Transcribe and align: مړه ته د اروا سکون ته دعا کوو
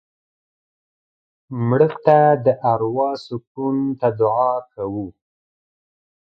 مړه 1.67 1.89
ته 2.05 2.19
د 2.45 2.47
اروا 2.73 3.09
سکون 3.25 3.77
ته 3.99 4.07
دعا 4.19 4.53
کوو 4.73 5.07